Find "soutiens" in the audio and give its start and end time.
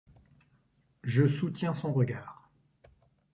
1.27-1.75